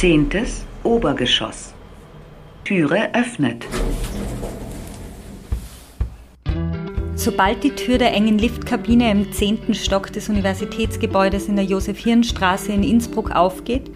[0.00, 1.74] Zehntes Obergeschoss.
[2.64, 3.66] Türe öffnet.
[7.16, 12.82] Sobald die Tür der engen Liftkabine im zehnten Stock des Universitätsgebäudes in der Josef-Hirn-Straße in
[12.82, 13.90] Innsbruck aufgeht,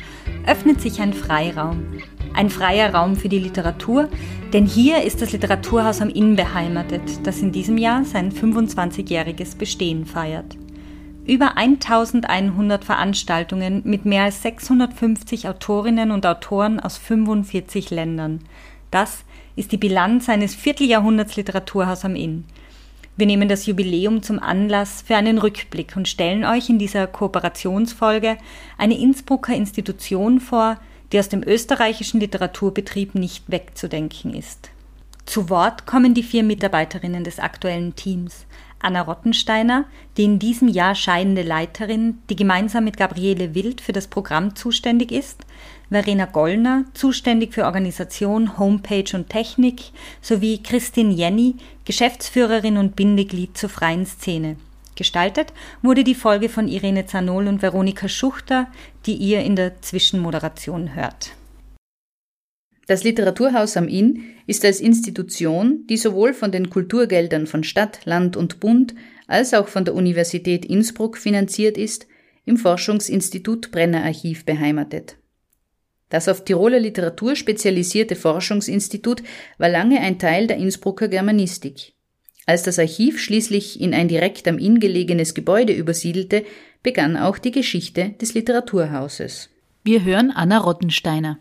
[0.46, 1.86] öffnet sich ein Freiraum.
[2.34, 4.10] Ein freier Raum für die Literatur,
[4.52, 10.04] denn hier ist das Literaturhaus am Inn beheimatet, das in diesem Jahr sein 25-jähriges Bestehen
[10.04, 10.58] feiert.
[11.26, 18.40] Über 1100 Veranstaltungen mit mehr als 650 Autorinnen und Autoren aus 45 Ländern.
[18.90, 19.24] Das
[19.56, 22.44] ist die Bilanz eines Vierteljahrhunderts Literaturhaus am Inn.
[23.16, 28.36] Wir nehmen das Jubiläum zum Anlass für einen Rückblick und stellen euch in dieser Kooperationsfolge
[28.76, 30.78] eine Innsbrucker Institution vor,
[31.10, 34.70] die aus dem österreichischen Literaturbetrieb nicht wegzudenken ist.
[35.24, 38.44] Zu Wort kommen die vier Mitarbeiterinnen des aktuellen Teams.
[38.84, 44.06] Anna Rottensteiner, die in diesem Jahr scheidende Leiterin, die gemeinsam mit Gabriele Wild für das
[44.06, 45.44] Programm zuständig ist,
[45.90, 53.70] Verena Gollner, zuständig für Organisation, Homepage und Technik, sowie Christine Jenny, Geschäftsführerin und Bindeglied zur
[53.70, 54.56] freien Szene.
[54.96, 58.68] Gestaltet wurde die Folge von Irene Zanol und Veronika Schuchter,
[59.06, 61.32] die ihr in der Zwischenmoderation hört.
[62.86, 68.36] Das Literaturhaus am Inn ist als Institution, die sowohl von den Kulturgeldern von Stadt, Land
[68.36, 68.94] und Bund
[69.26, 72.06] als auch von der Universität Innsbruck finanziert ist,
[72.44, 75.16] im Forschungsinstitut Brenner Archiv beheimatet.
[76.10, 79.22] Das auf Tiroler Literatur spezialisierte Forschungsinstitut
[79.56, 81.94] war lange ein Teil der Innsbrucker Germanistik.
[82.46, 86.44] Als das Archiv schließlich in ein direkt am Inn gelegenes Gebäude übersiedelte,
[86.82, 89.48] begann auch die Geschichte des Literaturhauses.
[89.82, 91.38] Wir hören Anna Rottensteiner.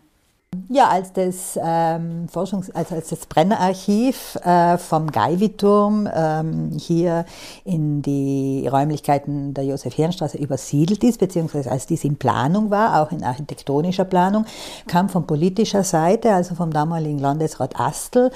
[0.68, 7.24] Ja, als das ähm, Forschungs-, also als das Brennerarchiv äh, vom Geiwiturm ähm, hier
[7.64, 13.24] in die Räumlichkeiten der Josef-Herrenstraße übersiedelt ist, beziehungsweise als dies in Planung war, auch in
[13.24, 14.46] architektonischer Planung,
[14.86, 18.30] kam von politischer Seite, also vom damaligen Landesrat Astel,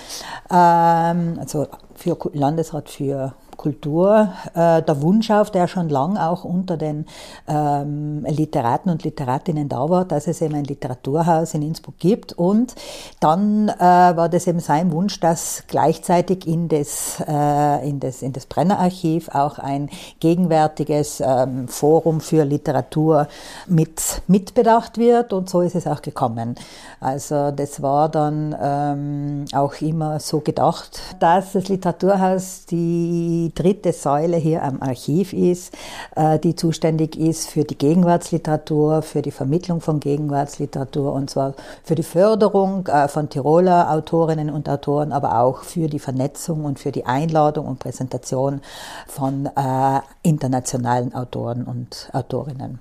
[0.51, 6.79] ähm, also für Landesrat für Kultur äh, der Wunsch auf, der schon lang auch unter
[6.79, 7.05] den
[7.47, 12.33] ähm, Literaten und Literatinnen da war, dass es eben ein Literaturhaus in Innsbruck gibt.
[12.33, 12.75] Und
[13.21, 18.33] dann äh, war das eben sein Wunsch, dass gleichzeitig in das, äh, in das, in
[18.33, 19.91] das Brennerarchiv auch ein
[20.21, 23.27] gegenwärtiges ähm, Forum für Literatur
[23.67, 25.33] mit, mitbedacht wird.
[25.33, 26.55] Und so ist es auch gekommen.
[27.01, 33.93] Also das war dann ähm, auch immer so gedacht, dass das Literaturhaus die die dritte
[33.93, 35.75] Säule hier am Archiv ist,
[36.17, 41.95] äh, die zuständig ist für die Gegenwartsliteratur, für die Vermittlung von Gegenwartsliteratur und zwar für
[41.95, 46.93] die Förderung äh, von Tiroler Autorinnen und Autoren, aber auch für die Vernetzung und für
[46.93, 48.61] die Einladung und Präsentation
[49.07, 52.81] von äh, internationalen Autoren und Autorinnen.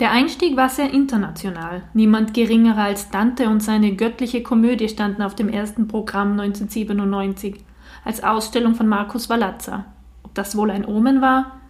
[0.00, 1.82] Der Einstieg war sehr international.
[1.92, 7.64] Niemand geringerer als Dante und seine göttliche Komödie standen auf dem ersten Programm 1997
[8.04, 9.86] als Ausstellung von Markus Walazza.
[10.22, 11.60] Ob das wohl ein Omen war?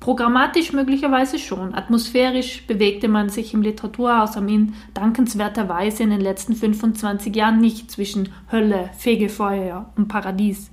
[0.00, 1.74] Programmatisch möglicherweise schon.
[1.74, 7.90] Atmosphärisch bewegte man sich im Literaturhaus am Inn dankenswerterweise in den letzten 25 Jahren nicht
[7.90, 10.70] zwischen Hölle, Fegefeuer und Paradies.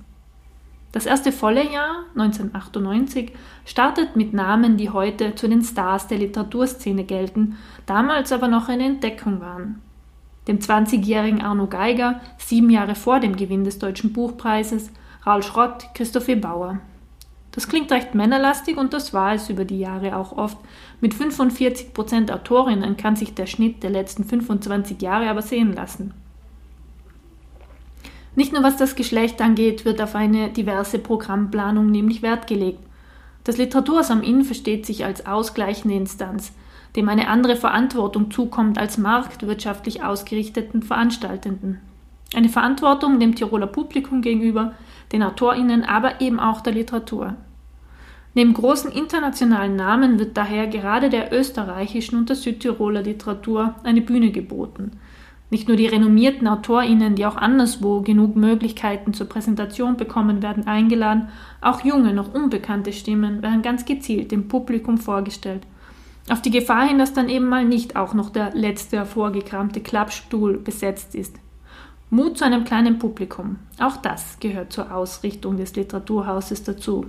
[0.92, 3.32] Das erste volle Jahr, 1998,
[3.64, 8.84] startet mit Namen, die heute zu den Stars der Literaturszene gelten, damals aber noch eine
[8.84, 9.82] Entdeckung waren
[10.48, 14.90] dem 20-jährigen Arno Geiger, sieben Jahre vor dem Gewinn des Deutschen Buchpreises,
[15.26, 16.78] Raul Schrott, Christophe Bauer.
[17.50, 20.58] Das klingt recht männerlastig und das war es über die Jahre auch oft.
[21.00, 26.12] Mit 45 Prozent Autorinnen kann sich der Schnitt der letzten 25 Jahre aber sehen lassen.
[28.34, 32.80] Nicht nur was das Geschlecht angeht, wird auf eine diverse Programmplanung nämlich Wert gelegt.
[33.44, 36.52] Das Literaturhaus am Inn versteht sich als ausgleichende Instanz–
[36.96, 41.78] dem eine andere Verantwortung zukommt als marktwirtschaftlich ausgerichteten Veranstaltenden.
[42.34, 44.72] Eine Verantwortung dem Tiroler Publikum gegenüber,
[45.12, 47.34] den AutorInnen, aber eben auch der Literatur.
[48.34, 54.30] Neben großen internationalen Namen wird daher gerade der österreichischen und der Südtiroler Literatur eine Bühne
[54.30, 54.92] geboten.
[55.48, 61.28] Nicht nur die renommierten AutorInnen, die auch anderswo genug Möglichkeiten zur Präsentation bekommen, werden eingeladen,
[61.60, 65.62] auch junge, noch unbekannte Stimmen werden ganz gezielt dem Publikum vorgestellt
[66.28, 70.58] auf die Gefahr hin, dass dann eben mal nicht auch noch der letzte hervorgekramte Klappstuhl
[70.58, 71.36] besetzt ist.
[72.10, 73.58] Mut zu einem kleinen Publikum.
[73.80, 77.06] Auch das gehört zur Ausrichtung des Literaturhauses dazu.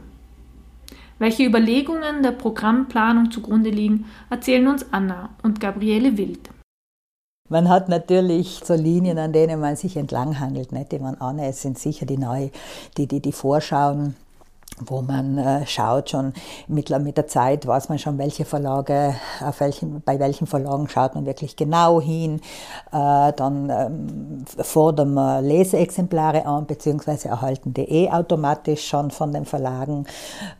[1.19, 6.49] Welche Überlegungen der Programmplanung zugrunde liegen, erzählen uns Anna und Gabriele Wild.
[7.49, 10.71] Man hat natürlich so Linien, an denen man sich entlanghangelt.
[10.71, 10.91] Nicht?
[10.91, 12.51] Die man an, es sind sicher die neue,
[12.97, 14.15] die, die, die Vorschauen
[14.79, 16.33] wo man äh, schaut schon
[16.67, 21.15] mit, mit der Zeit weiß man schon welche Verlage auf welchen bei welchen Verlagen schaut
[21.15, 22.41] man wirklich genau hin.
[22.91, 29.45] Äh, dann ähm, fordern wir Leseexemplare an beziehungsweise erhalten die eh automatisch schon von den
[29.45, 30.05] Verlagen.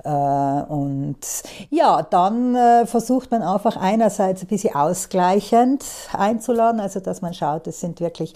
[0.04, 1.20] Äh, und
[1.70, 5.84] ja dann äh, versucht man einfach einerseits ein bisschen ausgleichend
[6.14, 8.34] einzuladen also dass man schaut es sind wirklich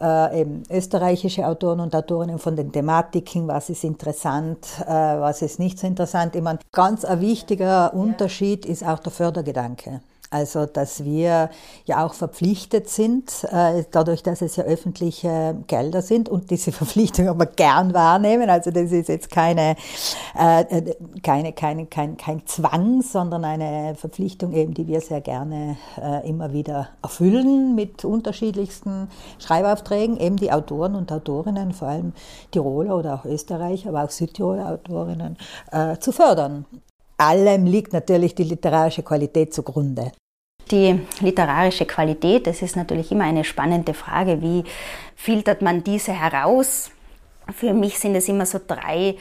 [0.00, 5.58] äh, eben österreichische Autoren und Autorinnen von den Thematiken was ist interessant äh, was ist
[5.58, 6.34] nicht so interessant.
[6.36, 10.00] Ich meine, ganz ein wichtiger Unterschied ist auch der Fördergedanke.
[10.30, 11.50] Also, dass wir
[11.84, 17.28] ja auch verpflichtet sind, äh, dadurch, dass es ja öffentliche Gelder sind und diese Verpflichtung
[17.28, 18.50] aber gern wahrnehmen.
[18.50, 19.76] Also, das ist jetzt keine,
[20.36, 26.28] äh, keine, keine, kein, kein Zwang, sondern eine Verpflichtung eben, die wir sehr gerne äh,
[26.28, 29.08] immer wieder erfüllen mit unterschiedlichsten
[29.38, 32.12] Schreibaufträgen, eben die Autoren und Autorinnen, vor allem
[32.50, 35.36] Tiroler oder auch Österreicher, aber auch Südtiroler Autorinnen,
[36.00, 36.64] zu fördern
[37.16, 40.12] allem liegt natürlich die literarische Qualität zugrunde.
[40.70, 44.42] Die literarische Qualität, das ist natürlich immer eine spannende Frage.
[44.42, 44.64] Wie
[45.14, 46.90] filtert man diese heraus?
[47.54, 49.14] Für mich sind es immer so drei,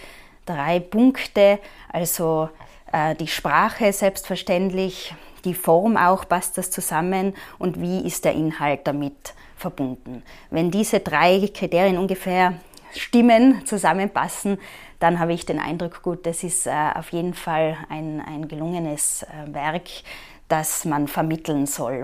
[0.46, 1.60] drei Punkte.
[1.90, 2.50] Also
[2.92, 5.14] äh, die Sprache selbstverständlich,
[5.44, 10.24] die Form auch, passt das zusammen und wie ist der Inhalt damit verbunden.
[10.50, 12.56] Wenn diese drei Kriterien ungefähr
[12.92, 14.58] stimmen, zusammenpassen,
[15.00, 19.24] dann habe ich den Eindruck, gut, das ist äh, auf jeden Fall ein, ein gelungenes
[19.24, 19.90] äh, Werk,
[20.48, 22.04] das man vermitteln soll.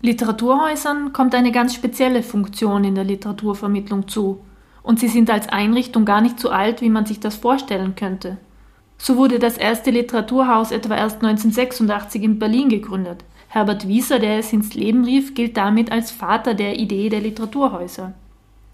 [0.00, 4.44] Literaturhäusern kommt eine ganz spezielle Funktion in der Literaturvermittlung zu.
[4.82, 8.38] Und sie sind als Einrichtung gar nicht so alt, wie man sich das vorstellen könnte.
[8.98, 13.24] So wurde das erste Literaturhaus etwa erst 1986 in Berlin gegründet.
[13.48, 18.12] Herbert Wieser, der es ins Leben rief, gilt damit als Vater der Idee der Literaturhäuser.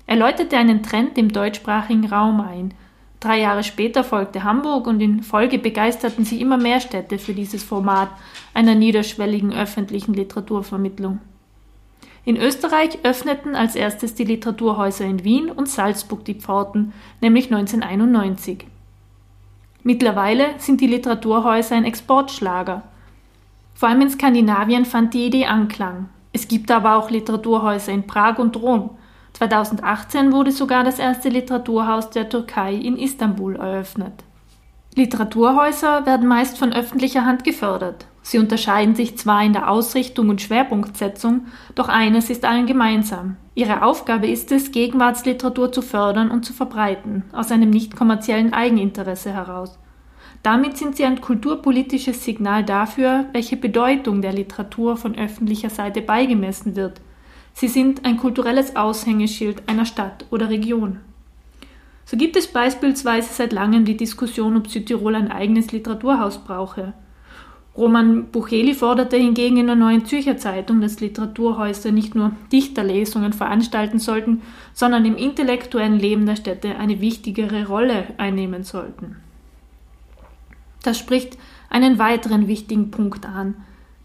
[0.08, 2.72] Er läutete einen Trend im deutschsprachigen Raum ein.
[3.20, 7.62] Drei Jahre später folgte Hamburg und in Folge begeisterten sich immer mehr Städte für dieses
[7.62, 8.08] Format
[8.54, 11.18] einer niederschwelligen öffentlichen Literaturvermittlung.
[12.24, 18.64] In Österreich öffneten als erstes die Literaturhäuser in Wien und Salzburg die Pforten, nämlich 1991.
[19.82, 22.82] Mittlerweile sind die Literaturhäuser ein Exportschlager.
[23.74, 26.08] Vor allem in Skandinavien fand die Idee Anklang.
[26.32, 28.90] Es gibt aber auch Literaturhäuser in Prag und Rom,
[29.38, 34.24] 2018 wurde sogar das erste Literaturhaus der Türkei in Istanbul eröffnet.
[34.96, 38.06] Literaturhäuser werden meist von öffentlicher Hand gefördert.
[38.22, 41.46] Sie unterscheiden sich zwar in der Ausrichtung und Schwerpunktsetzung,
[41.76, 43.36] doch eines ist allen gemeinsam.
[43.54, 49.32] Ihre Aufgabe ist es, Gegenwartsliteratur zu fördern und zu verbreiten, aus einem nicht kommerziellen Eigeninteresse
[49.32, 49.78] heraus.
[50.42, 56.74] Damit sind sie ein kulturpolitisches Signal dafür, welche Bedeutung der Literatur von öffentlicher Seite beigemessen
[56.74, 57.00] wird
[57.58, 61.00] Sie sind ein kulturelles Aushängeschild einer Stadt oder Region.
[62.04, 66.92] So gibt es beispielsweise seit langem die Diskussion, ob Südtirol ein eigenes Literaturhaus brauche.
[67.76, 73.98] Roman Bucheli forderte hingegen in der Neuen Zürcher Zeitung, dass Literaturhäuser nicht nur Dichterlesungen veranstalten
[73.98, 79.16] sollten, sondern im intellektuellen Leben der Städte eine wichtigere Rolle einnehmen sollten.
[80.84, 81.36] Das spricht
[81.70, 83.56] einen weiteren wichtigen Punkt an.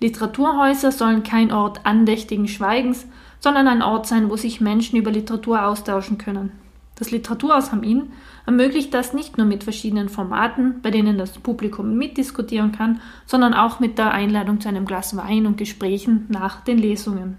[0.01, 3.05] Literaturhäuser sollen kein Ort andächtigen Schweigens,
[3.43, 6.53] sondern ein Ort sein, wo sich Menschen über Literatur austauschen können.
[6.95, 8.13] Das Literaturhaus am Inn
[8.45, 13.81] ermöglicht das nicht nur mit verschiedenen Formaten, bei denen das Publikum mitdiskutieren kann, sondern auch
[13.81, 17.37] mit der Einladung zu einem Glas Wein und Gesprächen nach den Lesungen.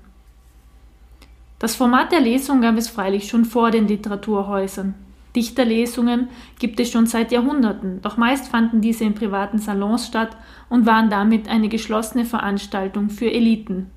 [1.58, 4.94] Das Format der Lesung gab es freilich schon vor den Literaturhäusern.
[5.34, 10.36] Dichterlesungen gibt es schon seit Jahrhunderten, doch meist fanden diese in privaten Salons statt
[10.68, 13.90] und waren damit eine geschlossene Veranstaltung für Eliten,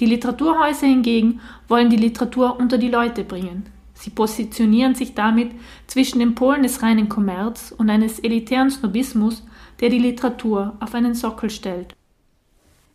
[0.00, 3.66] die Literaturhäuser hingegen wollen die Literatur unter die Leute bringen.
[3.94, 5.52] Sie positionieren sich damit
[5.86, 9.44] zwischen den Polen des reinen Kommerz und eines elitären Snobismus,
[9.80, 11.94] der die Literatur auf einen Sockel stellt.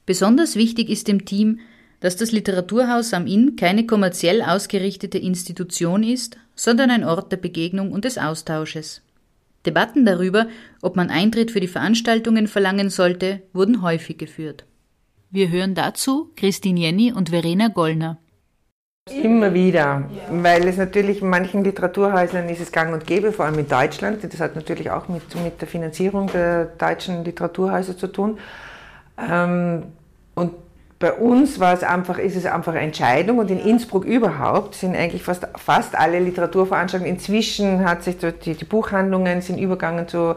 [0.05, 1.59] Besonders wichtig ist dem Team,
[1.99, 7.91] dass das Literaturhaus am Inn keine kommerziell ausgerichtete Institution ist, sondern ein Ort der Begegnung
[7.91, 9.01] und des Austausches.
[9.65, 10.47] Debatten darüber,
[10.81, 14.65] ob man Eintritt für die Veranstaltungen verlangen sollte, wurden häufig geführt.
[15.31, 18.17] Wir hören dazu Christine Jenny und Verena Gollner.
[19.11, 23.59] Immer wieder, weil es natürlich in manchen Literaturhäusern ist es gang und gäbe, vor allem
[23.59, 24.23] in Deutschland.
[24.23, 28.39] Das hat natürlich auch mit, mit der Finanzierung der deutschen Literaturhäuser zu tun.
[29.19, 29.83] Ähm,
[30.33, 30.53] und
[30.97, 34.95] bei uns war es einfach, ist es einfach eine Entscheidung und in Innsbruck überhaupt sind
[34.95, 37.13] eigentlich fast, fast alle Literaturveranstaltungen.
[37.13, 40.35] Inzwischen hat sich die, die Buchhandlungen sind übergegangen zu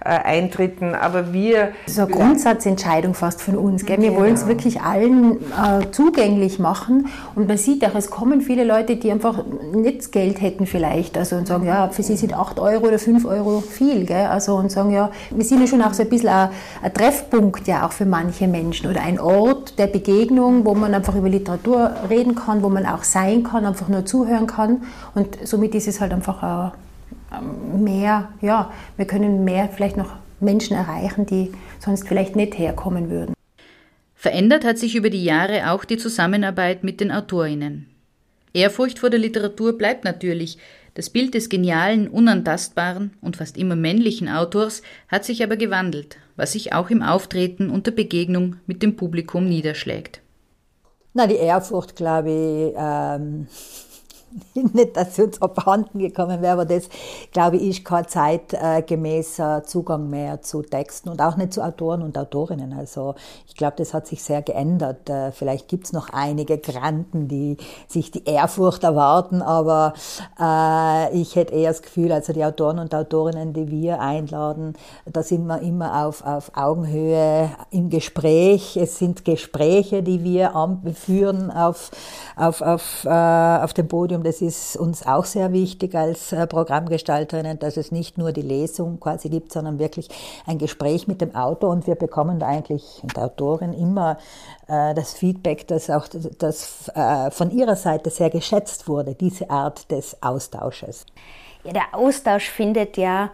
[0.00, 0.94] Eintritten.
[0.94, 1.72] Aber wir.
[1.86, 3.84] So eine Grundsatzentscheidung fast von uns.
[3.84, 3.98] Gell?
[3.98, 4.20] Wir genau.
[4.22, 7.08] wollen es wirklich allen äh, zugänglich machen.
[7.34, 11.18] Und man sieht auch, es kommen viele Leute, die einfach nicht Geld hätten vielleicht.
[11.18, 14.06] Also und sagen, ja, für sie sind 8 Euro oder 5 Euro viel.
[14.06, 14.26] Gell?
[14.26, 16.50] Also und sagen, ja, wir sind ja schon auch so ein bisschen ein,
[16.82, 21.14] ein Treffpunkt ja auch für manche Menschen oder ein Ort der Begegnung, wo man einfach
[21.14, 24.82] über Literatur reden kann, wo man auch sein kann, einfach nur zuhören kann.
[25.14, 26.89] Und somit ist es halt einfach ähm,
[27.76, 33.34] mehr, ja, wir können mehr vielleicht noch Menschen erreichen, die sonst vielleicht nicht herkommen würden.
[34.14, 37.86] Verändert hat sich über die Jahre auch die Zusammenarbeit mit den Autorinnen.
[38.52, 40.58] Ehrfurcht vor der Literatur bleibt natürlich.
[40.94, 46.52] Das Bild des genialen, unantastbaren und fast immer männlichen Autors hat sich aber gewandelt, was
[46.52, 50.20] sich auch im Auftreten und der Begegnung mit dem Publikum niederschlägt.
[51.14, 53.46] Na, die Ehrfurcht, glaube ich, ähm,
[54.54, 56.88] nicht, dass sie uns abhanden gekommen wäre, aber das,
[57.32, 62.16] glaube ich, ist kein zeitgemäßer Zugang mehr zu Texten und auch nicht zu Autoren und
[62.16, 62.72] Autorinnen.
[62.72, 63.14] Also
[63.46, 65.08] ich glaube, das hat sich sehr geändert.
[65.10, 67.56] Äh, vielleicht gibt es noch einige Granten, die
[67.88, 69.94] sich die Ehrfurcht erwarten, aber
[70.38, 74.74] äh, ich hätte eher das Gefühl, also die Autoren und Autorinnen, die wir einladen,
[75.06, 78.76] da sind wir immer auf, auf Augenhöhe im Gespräch.
[78.76, 80.52] Es sind Gespräche, die wir
[80.94, 81.90] führen auf,
[82.36, 86.46] auf, auf, äh, auf dem Podium Studium, das ist uns auch sehr wichtig als äh,
[86.46, 90.08] Programmgestalterinnen, dass es nicht nur die Lesung quasi gibt, sondern wirklich
[90.46, 94.18] ein Gespräch mit dem Autor und wir bekommen da eigentlich, und Autorin, immer
[94.68, 96.06] äh, das Feedback, dass auch
[96.38, 101.06] das äh, von ihrer Seite sehr geschätzt wurde, diese Art des Austausches.
[101.64, 103.30] Ja, der Austausch findet ja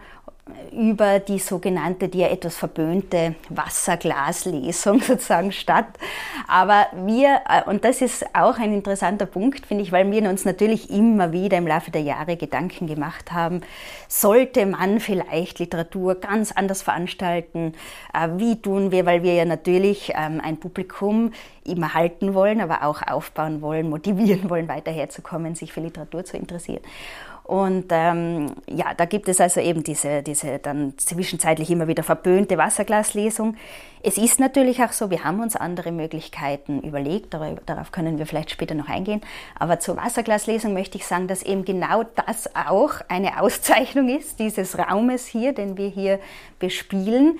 [0.71, 5.87] über die sogenannte, die ja etwas verböhnte Wasserglaslesung sozusagen statt.
[6.47, 10.45] Aber wir, äh, und das ist auch ein interessanter Punkt, finde ich, weil wir uns
[10.45, 13.61] natürlich immer wieder im Laufe der Jahre Gedanken gemacht haben,
[14.07, 17.73] sollte man vielleicht Literatur ganz anders veranstalten?
[18.13, 21.31] Äh, wie tun wir, weil wir ja natürlich ähm, ein Publikum
[21.67, 26.37] immer halten wollen, aber auch aufbauen wollen, motivieren wollen, weiter herzukommen, sich für Literatur zu
[26.37, 26.81] interessieren.
[27.47, 32.57] Und ähm, ja, da gibt es also eben diese, diese dann zwischenzeitlich immer wieder verböhnte
[32.57, 33.55] Wasserglaslesung.
[34.03, 38.51] Es ist natürlich auch so, wir haben uns andere Möglichkeiten überlegt, darauf können wir vielleicht
[38.51, 39.21] später noch eingehen.
[39.57, 44.77] Aber zur Wasserglaslesung möchte ich sagen, dass eben genau das auch eine Auszeichnung ist, dieses
[44.77, 46.19] Raumes hier, den wir hier
[46.59, 47.39] bespielen.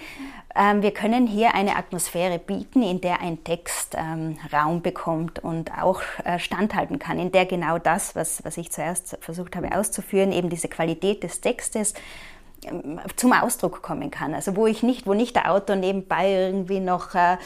[0.57, 5.71] Ähm, wir können hier eine Atmosphäre bieten, in der ein Text ähm, Raum bekommt und
[5.77, 10.31] auch äh, standhalten kann, in der genau das, was, was ich zuerst versucht habe auszuführen,
[10.31, 11.93] eben diese Qualität des Textes,
[13.15, 14.33] zum Ausdruck kommen kann.
[14.33, 17.37] Also wo ich nicht, wo nicht der Autor nebenbei irgendwie noch äh,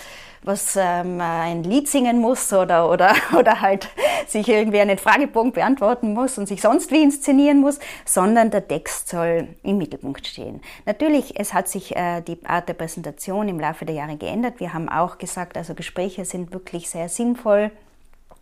[0.44, 3.90] was ähm, ein Lied singen muss oder, oder, oder halt
[4.28, 9.10] sich irgendwie einen Fragebogen beantworten muss und sich sonst wie inszenieren muss, sondern der Text
[9.10, 10.62] soll im Mittelpunkt stehen.
[10.86, 14.60] Natürlich, es hat sich äh, die Art der Präsentation im Laufe der Jahre geändert.
[14.60, 17.72] Wir haben auch gesagt, also Gespräche sind wirklich sehr sinnvoll.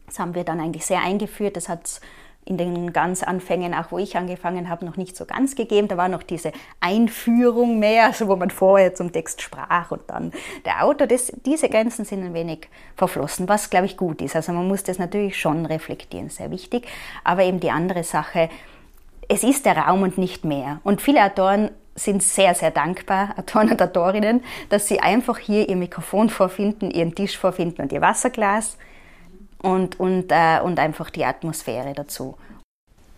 [0.06, 1.58] Das haben wir dann eigentlich sehr eingeführt.
[1.58, 2.00] Das hat
[2.46, 5.88] in den ganz Anfängen, auch wo ich angefangen habe, noch nicht so ganz gegeben.
[5.88, 10.32] Da war noch diese Einführung mehr, also wo man vorher zum Text sprach und dann
[10.66, 11.06] der Autor.
[11.06, 14.36] Das, diese Grenzen sind ein wenig verflossen, was glaube ich gut ist.
[14.36, 16.88] Also man muss das natürlich schon reflektieren, sehr wichtig.
[17.24, 18.50] Aber eben die andere Sache,
[19.28, 20.80] es ist der Raum und nicht mehr.
[20.84, 25.76] Und viele Autoren sind sehr, sehr dankbar, Autoren und Autorinnen, dass sie einfach hier ihr
[25.76, 28.78] Mikrofon vorfinden, ihren Tisch vorfinden und ihr Wasserglas
[29.62, 32.36] und, und, äh, und einfach die Atmosphäre dazu.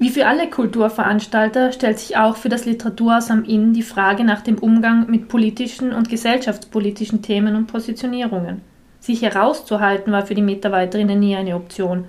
[0.02, 4.42] Wie für alle Kulturveranstalter stellt sich auch für das Literaturhaus am Inn die Frage nach
[4.42, 8.62] dem Umgang mit politischen und gesellschaftspolitischen Themen und Positionierungen.
[9.00, 12.06] Sich herauszuhalten war für die Mitarbeiterinnen nie eine Option.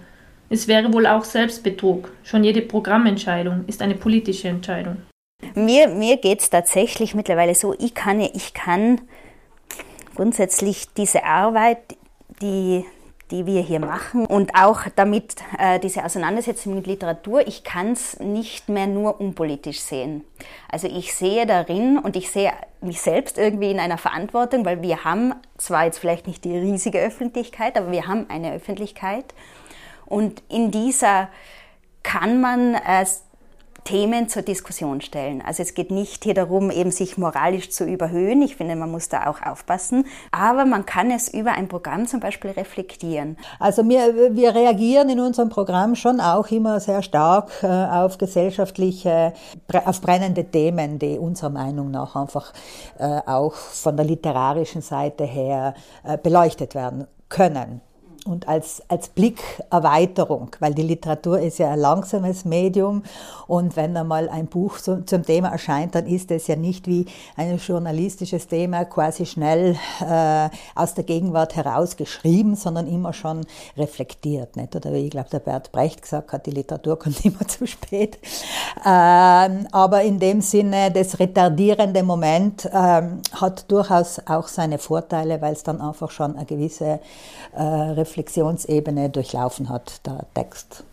[0.49, 2.11] Es wäre wohl auch Selbstbetrug.
[2.23, 4.99] Schon jede Programmentscheidung ist eine politische Entscheidung.
[5.55, 9.03] Mir, mir geht es tatsächlich mittlerweile so, ich kann, ich kann
[10.15, 11.79] grundsätzlich diese Arbeit,
[12.41, 12.85] die
[13.33, 18.21] die wir hier machen und auch damit äh, diese Auseinandersetzung mit Literatur, ich kann es
[18.21, 20.25] nicht mehr nur unpolitisch sehen.
[20.71, 25.05] Also ich sehe darin und ich sehe mich selbst irgendwie in einer Verantwortung, weil wir
[25.05, 29.35] haben zwar jetzt vielleicht nicht die riesige Öffentlichkeit, aber wir haben eine Öffentlichkeit
[30.07, 31.29] und in dieser
[32.03, 33.07] kann man äh,
[33.85, 35.43] Themen zur Diskussion stellen.
[35.45, 38.43] Also es geht nicht hier darum, eben sich moralisch zu überhöhen.
[38.43, 40.07] Ich finde, man muss da auch aufpassen.
[40.31, 43.37] Aber man kann es über ein Programm zum Beispiel reflektieren.
[43.59, 49.33] Also wir, wir reagieren in unserem Programm schon auch immer sehr stark äh, auf gesellschaftliche,
[49.85, 52.53] auf brennende Themen, die unserer Meinung nach einfach
[52.99, 55.75] äh, auch von der literarischen Seite her
[56.05, 57.81] äh, beleuchtet werden können.
[58.25, 63.03] Und als, als Blickerweiterung, weil die Literatur ist ja ein langsames Medium
[63.49, 67.07] und wenn einmal ein Buch zum, zum Thema erscheint, dann ist es ja nicht wie
[67.37, 73.45] ein journalistisches Thema quasi schnell äh, aus der Gegenwart heraus geschrieben, sondern immer schon
[73.77, 74.57] reflektiert.
[74.57, 74.77] Nicht?
[74.77, 78.19] Oder wie ich glaube, der Bert Brecht gesagt hat, die Literatur kommt immer zu spät.
[78.87, 85.55] Ähm, aber in dem Sinne, das retardierende Moment ähm, hat durchaus auch seine Vorteile, weil
[85.55, 87.01] es dann einfach schon eine gewisse
[87.57, 87.63] äh,
[88.13, 90.85] Reflexionsebene durchlaufen hat, der Text.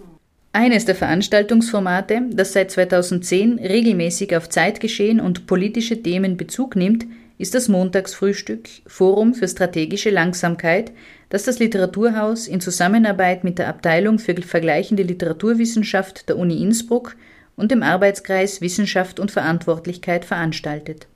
[0.53, 7.05] Eines der Veranstaltungsformate, das seit 2010 regelmäßig auf Zeitgeschehen und politische Themen Bezug nimmt,
[7.38, 10.91] ist das Montagsfrühstück Forum für strategische Langsamkeit,
[11.29, 17.15] das das Literaturhaus in Zusammenarbeit mit der Abteilung für vergleichende Literaturwissenschaft der Uni Innsbruck
[17.55, 21.07] und dem Arbeitskreis Wissenschaft und Verantwortlichkeit veranstaltet.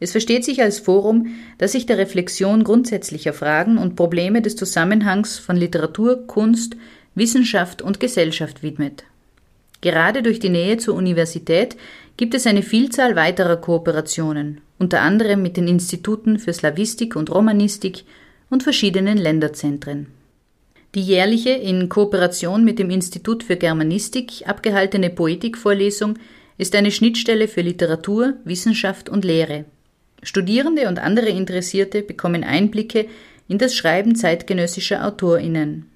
[0.00, 1.26] Es versteht sich als Forum,
[1.58, 6.76] das sich der Reflexion grundsätzlicher Fragen und Probleme des Zusammenhangs von Literatur, Kunst,
[7.14, 9.04] Wissenschaft und Gesellschaft widmet.
[9.82, 11.76] Gerade durch die Nähe zur Universität
[12.16, 18.04] gibt es eine Vielzahl weiterer Kooperationen, unter anderem mit den Instituten für Slawistik und Romanistik
[18.48, 20.06] und verschiedenen Länderzentren.
[20.94, 26.18] Die jährliche in Kooperation mit dem Institut für Germanistik abgehaltene Poetikvorlesung
[26.58, 29.66] ist eine Schnittstelle für Literatur, Wissenschaft und Lehre.
[30.22, 33.06] Studierende und andere Interessierte bekommen Einblicke
[33.48, 35.90] in das Schreiben zeitgenössischer AutorInnen.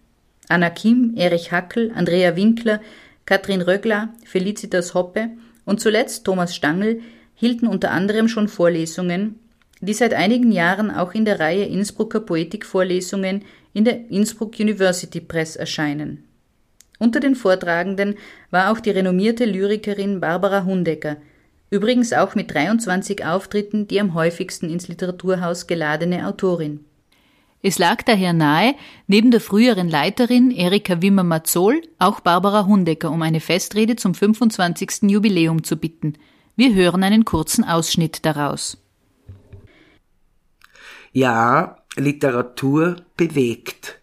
[0.49, 2.81] Anna Kim, Erich Hackel, Andrea Winkler,
[3.27, 5.31] Katrin Rögler, Felicitas Hoppe
[5.65, 7.01] und zuletzt Thomas Stangl
[7.35, 9.39] hielten unter anderem schon Vorlesungen,
[9.81, 15.57] die seit einigen Jahren auch in der Reihe Innsbrucker Poetikvorlesungen in der Innsbruck University Press
[15.57, 16.25] erscheinen.
[16.99, 18.17] Unter den Vortragenden
[18.51, 21.17] war auch die renommierte Lyrikerin Barbara Hundecker,
[21.75, 26.85] übrigens auch mit 23 Auftritten die am häufigsten ins Literaturhaus geladene Autorin.
[27.63, 28.75] Es lag daher nahe,
[29.07, 35.11] neben der früheren Leiterin Erika Wimmer-Mazzol auch Barbara Hundecker um eine Festrede zum 25.
[35.11, 36.17] Jubiläum zu bitten.
[36.57, 38.79] Wir hören einen kurzen Ausschnitt daraus.
[41.13, 44.01] Ja, Literatur bewegt,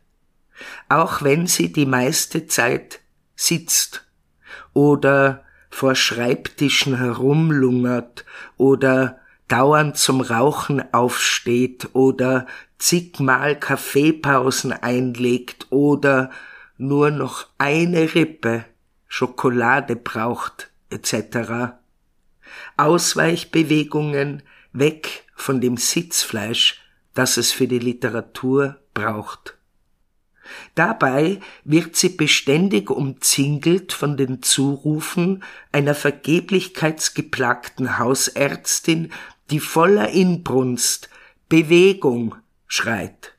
[0.90, 3.00] auch wenn sie die meiste Zeit
[3.36, 4.06] sitzt
[4.74, 8.26] oder vor Schreibtischen herumlungert
[8.58, 12.46] oder dauernd zum Rauchen aufsteht oder
[12.78, 16.30] zigmal Kaffeepausen einlegt oder
[16.78, 18.66] nur noch eine Rippe
[19.08, 21.74] Schokolade braucht etc.
[22.78, 26.82] Ausweichbewegungen weg von dem Sitzfleisch
[27.14, 29.58] das es für die Literatur braucht.
[30.76, 39.12] Dabei wird sie beständig umzingelt von den Zurufen einer vergeblichkeitsgeplagten Hausärztin,
[39.50, 41.10] die voller Inbrunst
[41.50, 42.36] Bewegung
[42.68, 43.34] schreit.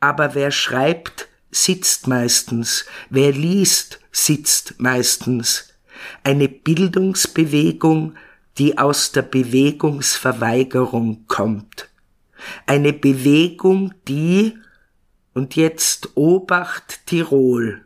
[0.00, 5.68] Aber wer schreibt, sitzt meistens, wer liest, sitzt meistens.
[6.24, 8.14] Eine Bildungsbewegung,
[8.58, 11.90] die aus der Bewegungsverweigerung kommt
[12.66, 14.56] eine Bewegung, die,
[15.34, 17.84] und jetzt Obacht Tirol,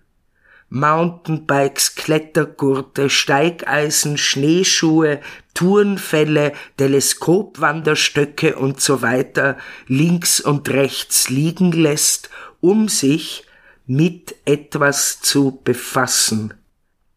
[0.69, 5.21] Mountainbikes, Klettergurte, Steigeisen, Schneeschuhe,
[5.55, 12.31] Turnfälle, Teleskopwanderstöcke und so weiter links und rechts liegen lässt,
[12.61, 13.45] um sich
[13.87, 16.55] mit etwas zu befassen.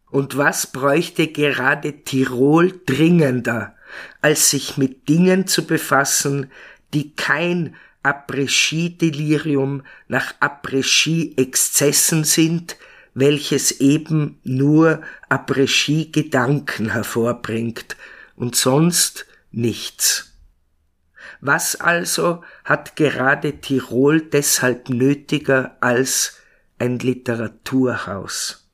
[0.09, 3.75] Und was bräuchte gerade Tirol dringender,
[4.21, 6.51] als sich mit Dingen zu befassen,
[6.93, 7.75] die kein
[8.07, 12.77] Après-Ski-Delirium nach Après-Ski-Exzessen sind,
[13.13, 17.97] welches eben nur Après-Ski-Gedanken hervorbringt
[18.35, 20.33] und sonst nichts.
[21.41, 26.37] Was also hat gerade Tirol deshalb nötiger als
[26.79, 28.66] ein Literaturhaus?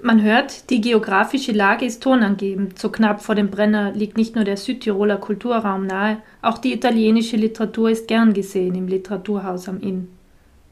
[0.00, 2.78] Man hört, die geografische Lage ist tonangebend.
[2.78, 7.36] So knapp vor dem Brenner liegt nicht nur der Südtiroler Kulturraum nahe, auch die italienische
[7.36, 10.08] Literatur ist gern gesehen im Literaturhaus am Inn.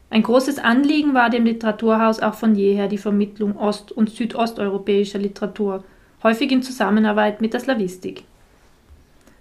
[0.09, 5.83] Ein großes Anliegen war dem Literaturhaus auch von jeher die Vermittlung ost- und südosteuropäischer Literatur,
[6.23, 8.23] häufig in Zusammenarbeit mit der Slawistik.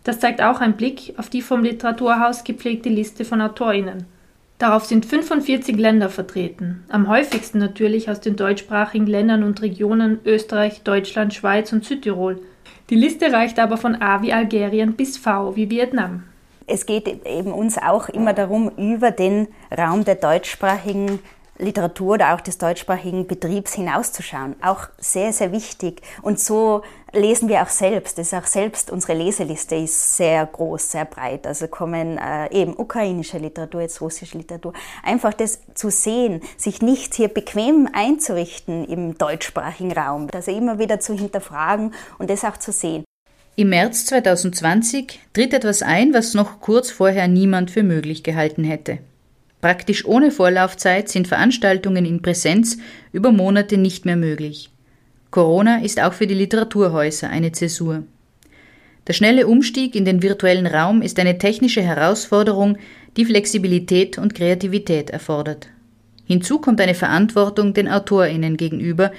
[0.02, 4.15] Das zeigt auch ein Blick auf die vom Literaturhaus gepflegte Liste von AutorInnen.
[4.58, 10.82] Darauf sind 45 Länder vertreten, am häufigsten natürlich aus den deutschsprachigen Ländern und Regionen Österreich,
[10.82, 12.40] Deutschland, Schweiz und Südtirol.
[12.88, 16.22] Die Liste reicht aber von A wie Algerien bis V wie Vietnam.
[16.66, 21.18] Es geht eben uns auch immer darum, über den Raum der deutschsprachigen
[21.58, 24.56] Literatur oder auch des deutschsprachigen Betriebs hinauszuschauen.
[24.62, 26.02] Auch sehr, sehr wichtig.
[26.22, 26.82] Und so
[27.16, 28.18] lesen wir auch selbst.
[28.18, 31.46] Das ist auch selbst, unsere Leseliste ist sehr groß, sehr breit.
[31.46, 34.72] Also kommen äh, eben ukrainische Literatur, jetzt russische Literatur.
[35.02, 40.28] Einfach das zu sehen, sich nicht hier bequem einzurichten im deutschsprachigen Raum.
[40.32, 43.04] Also immer wieder zu hinterfragen und das auch zu sehen.
[43.56, 48.98] Im März 2020 tritt etwas ein, was noch kurz vorher niemand für möglich gehalten hätte.
[49.62, 52.76] Praktisch ohne Vorlaufzeit sind Veranstaltungen in Präsenz
[53.12, 54.70] über Monate nicht mehr möglich.
[55.30, 58.04] Corona ist auch für die Literaturhäuser eine Zäsur.
[59.06, 62.78] Der schnelle Umstieg in den virtuellen Raum ist eine technische Herausforderung,
[63.16, 65.68] die Flexibilität und Kreativität erfordert.
[66.26, 69.12] Hinzu kommt eine Verantwortung den Autorinnen gegenüber,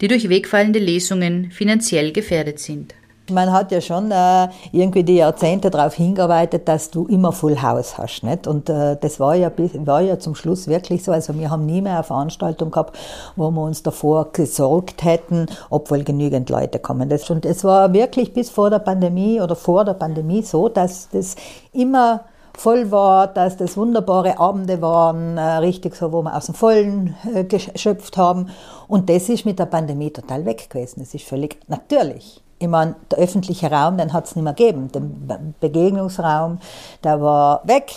[0.00, 2.94] die durch wegfallende Lesungen finanziell gefährdet sind.
[3.32, 7.98] Man hat ja schon äh, irgendwie die Jahrzehnte darauf hingearbeitet, dass du immer Full House
[7.98, 8.22] hast.
[8.22, 8.46] Nicht?
[8.46, 9.50] Und äh, das war ja,
[9.84, 11.12] war ja zum Schluss wirklich so.
[11.12, 12.98] Also wir haben nie mehr eine Veranstaltung gehabt,
[13.36, 17.08] wo wir uns davor gesorgt hätten, ob wohl genügend Leute kommen.
[17.08, 21.08] Das, und es war wirklich bis vor der Pandemie oder vor der Pandemie so, dass
[21.10, 21.36] das
[21.72, 26.54] immer voll war, dass das wunderbare Abende waren, äh, richtig so, wo wir aus dem
[26.54, 28.50] Vollen äh, geschöpft haben.
[28.88, 31.00] Und das ist mit der Pandemie total weg gewesen.
[31.00, 34.88] Das ist völlig natürlich ich meine, der öffentliche Raum, den hat es nicht mehr gegeben.
[34.92, 36.60] Der Begegnungsraum,
[37.02, 37.92] der war weg.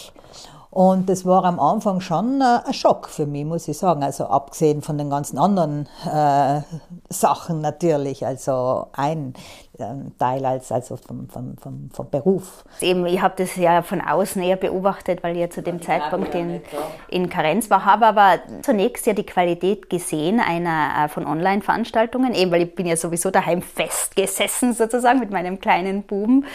[0.75, 4.03] Und das war am Anfang schon äh, ein Schock für mich, muss ich sagen.
[4.03, 6.59] Also abgesehen von den ganzen anderen äh,
[7.07, 8.25] Sachen natürlich.
[8.25, 9.35] Also ein
[9.79, 12.65] ähm, Teil als also vom, vom, vom, vom Beruf.
[12.81, 16.35] Eben, ich habe das ja von außen eher beobachtet, weil ich ja zu dem Zeitpunkt
[16.35, 16.61] in,
[17.07, 22.51] in Karenz war, habe aber zunächst ja die Qualität gesehen einer äh, von Online-Veranstaltungen, eben
[22.51, 26.45] weil ich bin ja sowieso daheim festgesessen sozusagen mit meinem kleinen Buben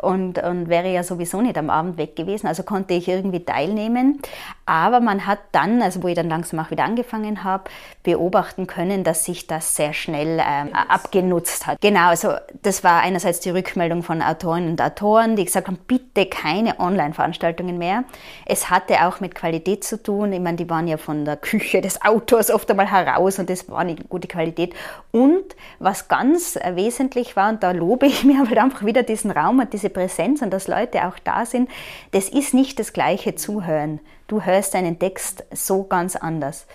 [0.00, 2.46] und, und wäre ja sowieso nicht am Abend weg gewesen.
[2.46, 4.20] Also konnte ich irgendwie teilnehmen.
[4.66, 7.64] Aber man hat dann, also wo ich dann langsam auch wieder angefangen habe,
[8.02, 11.80] beobachten können, dass sich das sehr schnell ähm, abgenutzt hat.
[11.80, 16.26] Genau, also das war einerseits die Rückmeldung von Autorinnen und Autoren, die gesagt haben, bitte
[16.26, 18.04] keine Online-Veranstaltungen mehr.
[18.46, 20.32] Es hatte auch mit Qualität zu tun.
[20.32, 23.68] Ich meine, die waren ja von der Küche des Autors oft einmal heraus und das
[23.68, 24.74] war nicht gute Qualität.
[25.10, 25.44] Und
[25.78, 29.72] was ganz wesentlich war, und da lobe ich mir halt einfach wieder diesen Raum und
[29.72, 31.68] diese Präsenz und dass Leute auch da sind,
[32.12, 34.00] das ist nicht das gleiche Zuhören.
[34.28, 36.66] Du hörst einen Text so ganz anders.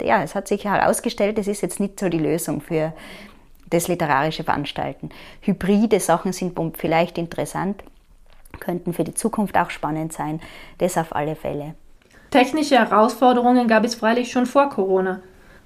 [0.00, 2.92] Ja, es hat sich herausgestellt, das ist jetzt nicht so die Lösung für
[3.70, 5.10] das literarische Veranstalten.
[5.42, 7.82] Hybride Sachen sind vielleicht interessant,
[8.58, 10.40] könnten für die Zukunft auch spannend sein.
[10.78, 11.74] Das auf alle Fälle.
[12.30, 15.20] Technische Herausforderungen gab es freilich schon vor Corona.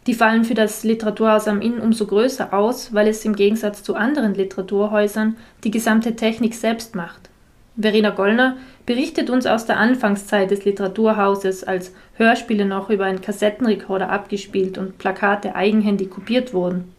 [0.06, 3.94] Die fallen für das Literaturhaus am Inn umso größer aus, weil es im Gegensatz zu
[3.94, 7.30] anderen Literaturhäusern die gesamte Technik selbst macht.
[7.76, 14.10] Verena Gollner berichtet uns aus der Anfangszeit des Literaturhauses, als Hörspiele noch über einen Kassettenrekorder
[14.10, 16.92] abgespielt und Plakate eigenhändig kopiert wurden.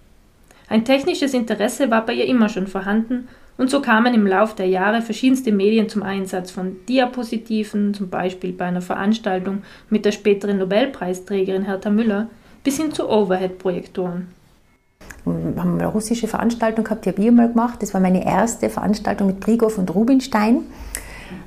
[0.67, 4.67] Ein technisches Interesse war bei ihr immer schon vorhanden, und so kamen im Lauf der
[4.67, 10.57] Jahre verschiedenste Medien zum Einsatz, von Diapositiven, zum Beispiel bei einer Veranstaltung mit der späteren
[10.57, 12.27] Nobelpreisträgerin Hertha Müller,
[12.65, 14.28] bis hin zu Overhead-Projektoren.
[15.23, 17.82] Wir haben eine russische Veranstaltung gehabt, die habe ich mal gemacht.
[17.82, 20.63] Das war meine erste Veranstaltung mit Brigow und Rubinstein.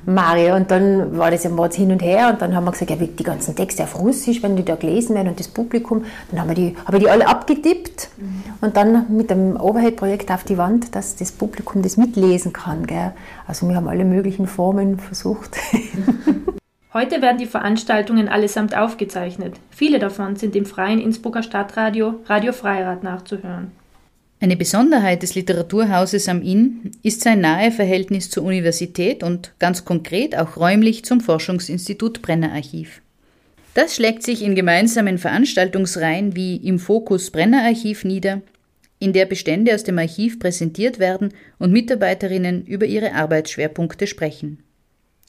[0.05, 0.55] Mario.
[0.55, 2.97] Und dann war das ja mal hin und her und dann haben wir gesagt, ja,
[2.97, 6.49] die ganzen Texte auf Russisch, wenn die da gelesen werden und das Publikum, dann haben
[6.49, 8.43] wir die, habe ich die alle abgetippt mhm.
[8.61, 12.87] und dann mit dem Overhead-Projekt auf die Wand, dass das Publikum das mitlesen kann.
[12.87, 13.13] Gell?
[13.47, 15.57] Also wir haben alle möglichen Formen versucht.
[16.91, 19.55] Heute werden die Veranstaltungen allesamt aufgezeichnet.
[19.69, 23.71] Viele davon sind im freien Innsbrucker Stadtradio Radio Freirad nachzuhören.
[24.41, 30.35] Eine Besonderheit des Literaturhauses am Inn ist sein nahe Verhältnis zur Universität und ganz konkret
[30.35, 33.01] auch räumlich zum Forschungsinstitut Brenner Archiv.
[33.75, 38.41] Das schlägt sich in gemeinsamen Veranstaltungsreihen wie im Fokus Brenner Archiv nieder,
[38.97, 44.63] in der Bestände aus dem Archiv präsentiert werden und Mitarbeiterinnen über ihre Arbeitsschwerpunkte sprechen.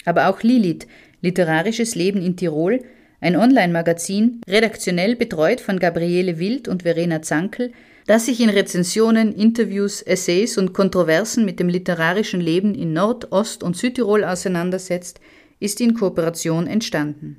[0.06, 0.86] Aber auch Lilith,
[1.22, 2.80] Literarisches Leben in Tirol,
[3.20, 7.72] ein Online-Magazin, redaktionell betreut von Gabriele Wild und Verena Zankel,
[8.06, 13.62] das sich in Rezensionen, Interviews, Essays und Kontroversen mit dem literarischen Leben in Nord-, Ost-
[13.62, 15.20] und Südtirol auseinandersetzt,
[15.60, 17.36] ist in Kooperation entstanden.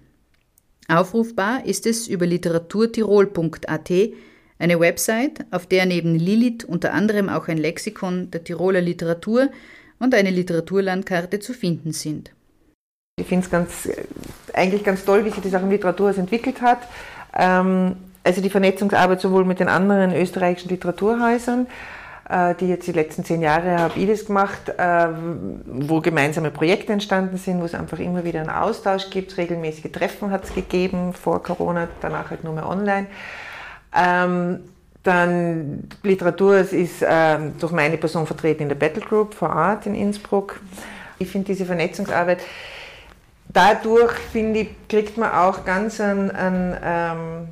[0.87, 3.91] Aufrufbar ist es über literaturtirol.at,
[4.59, 9.49] eine Website, auf der neben Lilith unter anderem auch ein Lexikon der Tiroler Literatur
[9.97, 12.31] und eine Literaturlandkarte zu finden sind.
[13.21, 13.87] Ich finde es ganz,
[14.53, 16.79] eigentlich ganz toll, wie sich die Sache im Literaturhaus entwickelt hat.
[17.37, 21.67] Ähm, also die Vernetzungsarbeit sowohl mit den anderen österreichischen Literaturhäusern,
[22.29, 25.07] äh, die jetzt die letzten zehn Jahre habe ich das gemacht, äh,
[25.65, 30.31] wo gemeinsame Projekte entstanden sind, wo es einfach immer wieder einen Austausch gibt, regelmäßige Treffen
[30.31, 33.07] hat es gegeben, vor Corona, danach halt nur mehr online.
[33.95, 34.59] Ähm,
[35.03, 37.01] Dann Literatur ist
[37.59, 40.59] durch meine Person vertreten in der Battle Group vor Ort in Innsbruck.
[41.17, 42.39] Ich finde diese Vernetzungsarbeit,
[43.53, 47.47] dadurch finde ich, kriegt man auch ganz einen, einen, ähm,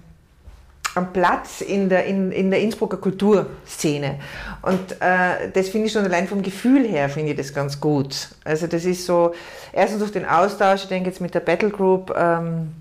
[0.95, 4.19] einen Platz in der, in, in der Innsbrucker Kulturszene.
[4.61, 8.29] Und äh, das finde ich schon allein vom Gefühl her, finde ich das ganz gut.
[8.43, 9.33] Also das ist so,
[9.71, 12.73] erstens durch den Austausch, ich denke jetzt mit der Battle Group, ähm,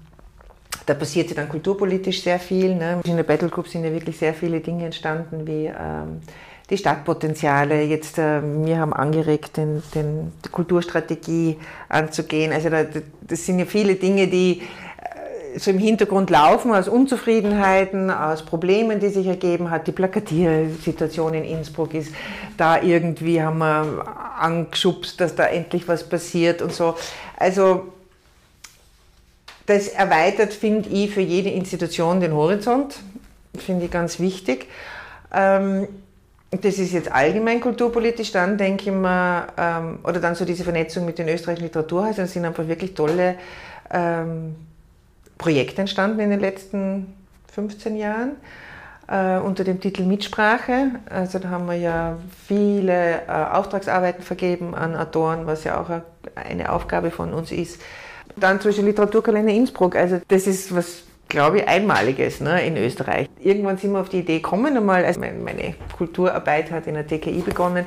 [0.87, 2.74] da passiert ja dann kulturpolitisch sehr viel.
[2.74, 3.00] Ne?
[3.04, 6.20] In der Battle Group sind ja wirklich sehr viele Dinge entstanden, wie ähm,
[6.70, 7.83] die Stadtpotenziale.
[7.83, 12.52] Jetzt, äh, wir haben angeregt, den, den, die Kulturstrategie anzugehen.
[12.52, 12.85] Also da,
[13.22, 19.00] das sind ja viele Dinge, die äh, so im Hintergrund laufen, aus Unzufriedenheiten, aus Problemen,
[19.00, 19.87] die sich ergeben hat.
[19.87, 22.12] Die Plakatiersituation in Innsbruck ist
[22.57, 24.04] da irgendwie, haben wir
[24.38, 26.94] angeschubst, dass da endlich was passiert und so.
[27.37, 27.92] Also
[29.64, 33.00] das erweitert, finde ich, für jede Institution den Horizont.
[33.57, 34.66] Finde ich ganz wichtig.
[35.33, 35.88] Ähm,
[36.50, 41.04] das ist jetzt allgemein kulturpolitisch, dann denke ich mir, ähm, oder dann so diese Vernetzung
[41.04, 43.37] mit den österreichischen Literaturhäusern, sind einfach wirklich tolle
[43.90, 44.56] ähm,
[45.37, 47.14] Projekte entstanden in den letzten
[47.52, 48.32] 15 Jahren
[49.08, 50.92] äh, unter dem Titel Mitsprache.
[51.11, 55.90] Also da haben wir ja viele äh, Auftragsarbeiten vergeben an Autoren, was ja auch
[56.34, 57.80] eine Aufgabe von uns ist,
[58.37, 59.96] dann zum Beispiel Literaturkalender Innsbruck.
[59.96, 63.28] Also das ist was, glaube ich, Einmaliges ne, in Österreich.
[63.40, 67.40] Irgendwann sind wir auf die Idee gekommen, einmal, also meine Kulturarbeit hat in der TKI
[67.40, 67.84] begonnen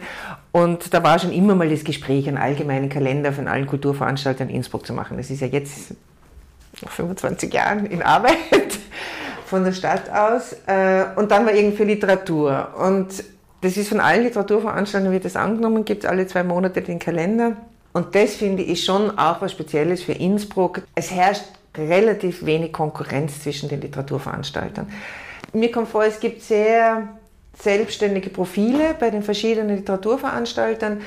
[0.51, 4.57] und da war schon immer mal das Gespräch, einen allgemeinen Kalender von allen Kulturveranstaltern in
[4.57, 5.17] Innsbruck zu machen.
[5.17, 5.95] Das ist ja jetzt
[6.81, 8.37] nach 25 Jahren in Arbeit
[9.45, 10.53] von der Stadt aus.
[10.67, 12.69] Äh, und dann war irgendwie Literatur.
[12.77, 13.23] Und
[13.61, 17.57] das ist von allen Literaturveranstaltern wird das angenommen, gibt es alle zwei Monate den Kalender.
[17.93, 20.81] Und das finde ich schon auch was Spezielles für Innsbruck.
[20.95, 21.43] Es herrscht
[21.75, 24.91] relativ wenig Konkurrenz zwischen den Literaturveranstaltern.
[25.53, 27.07] Mir kommt vor, es gibt sehr
[27.57, 31.01] selbstständige Profile bei den verschiedenen Literaturveranstaltern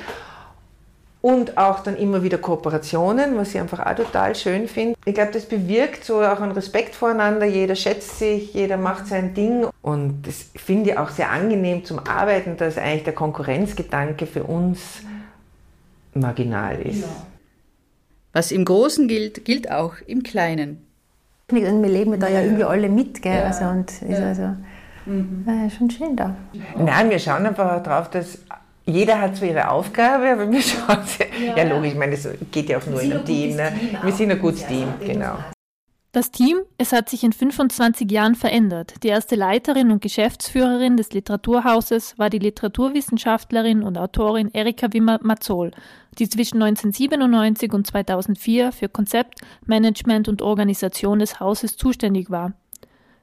[1.25, 4.95] und auch dann immer wieder Kooperationen, was ich einfach auch total schön finde.
[5.07, 7.47] Ich glaube, das bewirkt so auch einen Respekt voreinander.
[7.47, 9.67] Jeder schätzt sich, jeder macht sein Ding.
[9.81, 15.01] Und das finde ich auch sehr angenehm zum Arbeiten, dass eigentlich der Konkurrenzgedanke für uns
[16.13, 17.01] marginal ist.
[17.01, 17.27] Ja.
[18.35, 20.85] Was im Großen gilt, gilt auch im Kleinen.
[21.51, 23.37] Und wir leben da ja, ja irgendwie alle mit, gell?
[23.37, 23.45] Ja.
[23.45, 24.57] Also, und ist also
[25.07, 25.47] mhm.
[25.47, 26.35] äh, schon schön da.
[26.77, 28.39] Nein, wir schauen einfach darauf, dass
[28.87, 30.99] jeder hat so ihre Aufgabe, aber wir schauen,
[31.47, 33.57] ja, ja logisch, ich meine, das geht ja auch nur in einem Team.
[33.57, 33.73] Ne?
[33.73, 35.37] Team wir sind ein gutes Team, genau.
[36.15, 38.95] Das Team, es hat sich in 25 Jahren verändert.
[39.03, 45.73] Die erste Leiterin und Geschäftsführerin des Literaturhauses war die Literaturwissenschaftlerin und Autorin Erika Wimmer-Mazzol,
[46.21, 52.53] die zwischen 1997 und 2004 für Konzept, Management und Organisation des Hauses zuständig war.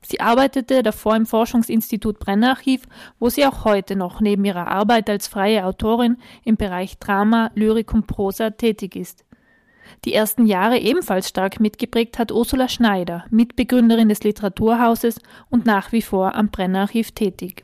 [0.02, 2.82] Sie arbeitete davor im Forschungsinstitut Brennerarchiv,
[3.20, 7.94] wo sie auch heute noch neben ihrer Arbeit als freie Autorin im Bereich Drama, Lyrik
[7.94, 9.24] und Prosa tätig ist.
[10.06, 16.02] Die ersten Jahre ebenfalls stark mitgeprägt hat Ursula Schneider, Mitbegründerin des Literaturhauses und nach wie
[16.02, 17.64] vor am Brennerarchiv tätig.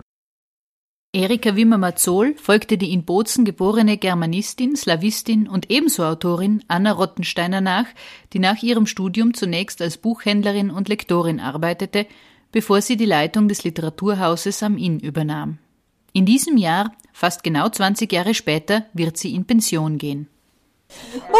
[1.13, 7.85] Erika Wimmer-Mazzol folgte die in Bozen geborene Germanistin, Slawistin und ebenso Autorin Anna Rottensteiner nach,
[8.33, 12.05] die nach ihrem Studium zunächst als Buchhändlerin und Lektorin arbeitete,
[12.51, 15.57] bevor sie die Leitung des Literaturhauses am Inn übernahm.
[16.13, 20.27] In diesem Jahr, fast genau 20 Jahre später, wird sie in Pension gehen.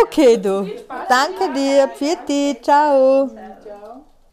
[0.03, 0.69] Okay, du.
[1.09, 1.87] Danke dir.
[1.89, 3.31] Pfiat Ciao.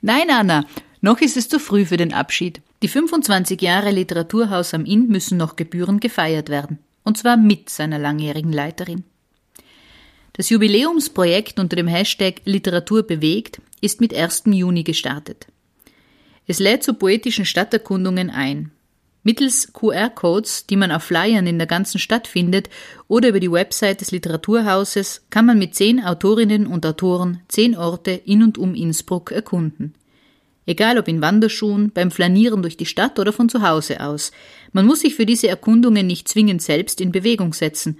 [0.03, 0.67] Nein, Anna,
[1.01, 2.61] noch ist es zu früh für den Abschied.
[2.83, 6.79] Die 25 Jahre Literaturhaus am Inn müssen noch gebührend gefeiert werden.
[7.05, 9.05] Und zwar mit seiner langjährigen Leiterin.
[10.35, 14.45] Das Jubiläumsprojekt unter dem Hashtag Literatur bewegt ist mit 1.
[14.47, 15.47] Juni gestartet.
[16.47, 18.71] Es lädt zu poetischen Stadterkundungen ein.
[19.25, 22.69] Mittels QR-Codes, die man auf Flyern in der ganzen Stadt findet,
[23.09, 28.11] oder über die Website des Literaturhauses kann man mit zehn Autorinnen und Autoren zehn Orte
[28.13, 29.95] in und um Innsbruck erkunden.
[30.67, 34.31] Egal ob in Wanderschuhen, beim Flanieren durch die Stadt oder von zu Hause aus.
[34.73, 37.99] Man muss sich für diese Erkundungen nicht zwingend selbst in Bewegung setzen.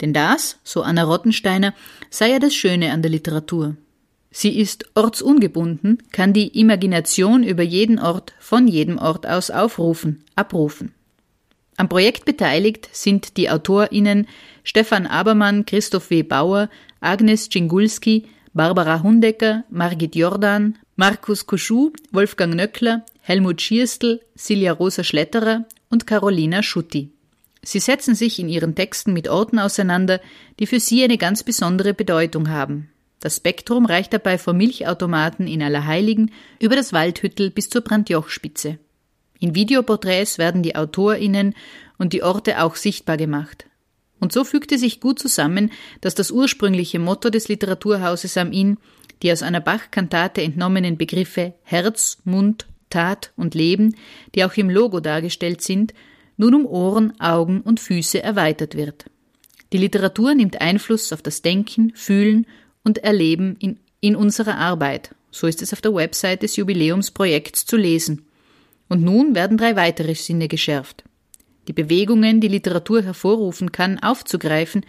[0.00, 1.72] Denn das, so Anna Rottensteiner,
[2.10, 3.76] sei ja das Schöne an der Literatur.
[4.36, 10.92] Sie ist ortsungebunden, kann die Imagination über jeden Ort von jedem Ort aus aufrufen, abrufen.
[11.76, 14.26] Am Projekt beteiligt sind die AutorInnen
[14.64, 16.24] Stefan Abermann, Christoph W.
[16.24, 16.68] Bauer,
[17.00, 25.64] Agnes Cingulski, Barbara Hundecker, Margit Jordan, Markus Koschuh, Wolfgang Nöckler, Helmut Schierstl, Silja Rosa Schletterer
[25.90, 27.12] und Carolina Schutti.
[27.62, 30.20] Sie setzen sich in ihren Texten mit Orten auseinander,
[30.58, 32.90] die für sie eine ganz besondere Bedeutung haben.
[33.24, 38.78] Das Spektrum reicht dabei vom Milchautomaten in Allerheiligen über das Waldhüttel bis zur Brandjochspitze.
[39.40, 41.54] In Videoporträts werden die AutorInnen
[41.96, 43.64] und die Orte auch sichtbar gemacht.
[44.20, 48.76] Und so fügte sich gut zusammen, dass das ursprüngliche Motto des Literaturhauses am Inn,
[49.22, 53.96] die aus einer Bach-Kantate entnommenen Begriffe Herz, Mund, Tat und Leben,
[54.34, 55.94] die auch im Logo dargestellt sind,
[56.36, 59.06] nun um Ohren, Augen und Füße erweitert wird.
[59.72, 62.46] Die Literatur nimmt Einfluss auf das Denken, Fühlen
[62.84, 65.14] und Erleben in, in unserer Arbeit.
[65.30, 68.26] So ist es auf der Website des Jubiläumsprojekts zu lesen.
[68.88, 71.02] Und nun werden drei weitere Sinne geschärft.
[71.66, 74.84] Die Bewegungen, die Literatur hervorrufen kann, aufzugreifen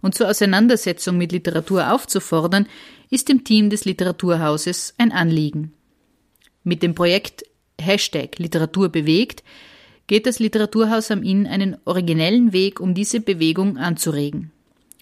[0.00, 2.66] und zur Auseinandersetzung mit Literatur aufzufordern,
[3.10, 5.72] ist dem Team des Literaturhauses ein Anliegen.
[6.62, 7.44] Mit dem Projekt
[7.80, 9.42] Hashtag Literatur bewegt
[10.06, 14.50] geht das Literaturhaus am Inn einen originellen Weg, um diese Bewegung anzuregen.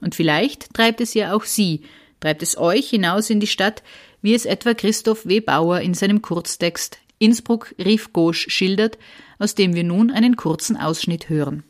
[0.01, 1.83] Und vielleicht treibt es ja auch Sie,
[2.21, 3.83] treibt es euch hinaus in die Stadt,
[4.23, 5.41] wie es etwa Christoph W.
[5.41, 8.99] Bauer in seinem Kurztext Innsbruck Rief Gauche schildert,
[9.39, 11.65] aus dem wir nun einen kurzen Ausschnitt hören.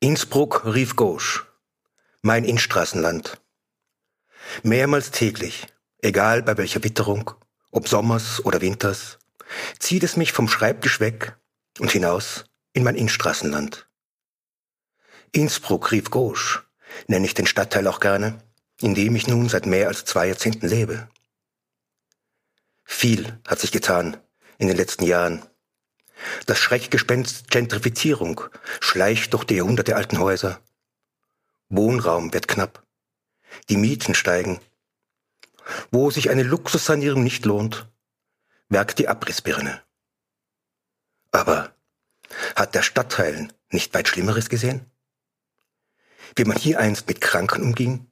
[0.00, 1.44] Innsbruck Rief Gauche,
[2.22, 3.38] mein Innstraßenland.
[4.62, 5.66] Mehrmals täglich,
[5.98, 7.30] egal bei welcher Witterung,
[7.70, 9.18] ob Sommers oder Winters,
[9.78, 11.36] zieht es mich vom Schreibtisch weg
[11.78, 13.86] und hinaus in mein Innstraßenland.
[15.32, 16.62] Innsbruck Rief Gauche
[17.06, 18.42] nenne ich den Stadtteil auch gerne,
[18.82, 21.08] in dem ich nun seit mehr als zwei Jahrzehnten lebe.
[22.84, 24.16] Viel hat sich getan
[24.58, 25.42] in den letzten Jahren.
[26.46, 28.42] Das Schreckgespenst Gentrifizierung
[28.80, 30.60] schleicht durch die Jahrhunderte alten Häuser.
[31.68, 32.84] Wohnraum wird knapp.
[33.68, 34.60] Die Mieten steigen.
[35.90, 37.88] Wo sich eine Luxussanierung nicht lohnt,
[38.68, 39.82] werkt die Abrissbirne.
[41.30, 41.74] Aber
[42.56, 44.90] hat der Stadtteil nicht weit Schlimmeres gesehen?
[46.36, 48.06] Wie man hier einst mit Kranken umging?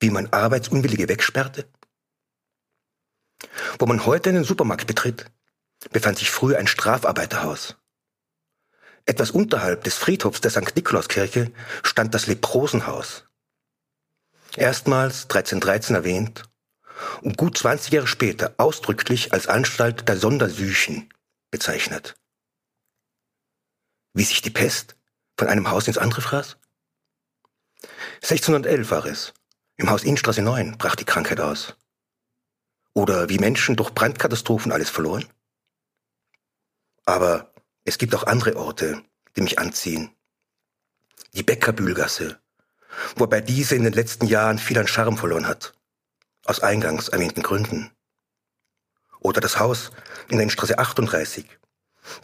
[0.00, 1.68] Wie man Arbeitsunwillige wegsperrte?
[3.78, 5.30] Wo man heute einen Supermarkt betritt,
[5.90, 7.76] befand sich früher ein Strafarbeiterhaus.
[9.04, 10.74] Etwas unterhalb des Friedhofs der St.
[10.74, 13.24] Nikolauskirche stand das Leprosenhaus.
[14.56, 16.42] Erstmals 1313 erwähnt
[17.22, 21.12] und gut 20 Jahre später ausdrücklich als Anstalt der Sondersüchen
[21.50, 22.16] bezeichnet.
[24.14, 24.96] Wie sich die Pest
[25.38, 26.56] von einem Haus ins andere fraß?
[28.22, 29.34] 1611 war es.
[29.78, 31.76] Im Haus Innstraße 9 brach die Krankheit aus.
[32.94, 35.26] Oder wie Menschen durch Brandkatastrophen alles verloren?
[37.04, 37.52] Aber
[37.84, 39.02] es gibt auch andere Orte,
[39.36, 40.10] die mich anziehen.
[41.34, 42.40] Die Bäckerbühlgasse,
[43.16, 45.74] wobei diese in den letzten Jahren viel an Charme verloren hat.
[46.46, 47.90] Aus eingangs erwähnten Gründen.
[49.20, 49.90] Oder das Haus
[50.28, 51.46] in der Straße 38,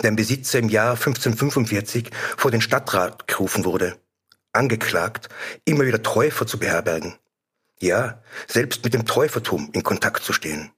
[0.03, 4.01] deren Besitzer im Jahr 1545 vor den Stadtrat gerufen wurde,
[4.53, 5.29] angeklagt,
[5.67, 7.19] immer wieder Täufer zu beherbergen
[7.83, 10.71] ja, selbst mit dem Täufertum in Kontakt zu stehen.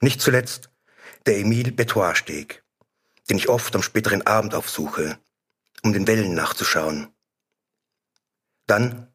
[0.00, 0.70] Nicht zuletzt
[1.26, 2.64] der Emile Betoit Steg,
[3.30, 5.18] den ich oft am späteren Abend aufsuche,
[5.82, 7.08] um den Wellen nachzuschauen.
[8.66, 9.12] Dann